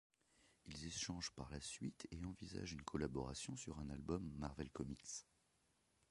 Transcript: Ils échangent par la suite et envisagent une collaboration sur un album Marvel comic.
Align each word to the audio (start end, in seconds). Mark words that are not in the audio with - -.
Ils 0.65 0.83
échangent 0.87 1.29
par 1.33 1.51
la 1.51 1.61
suite 1.61 2.07
et 2.09 2.25
envisagent 2.25 2.73
une 2.73 2.81
collaboration 2.81 3.55
sur 3.55 3.77
un 3.77 3.87
album 3.91 4.27
Marvel 4.39 4.71
comic. 4.71 5.05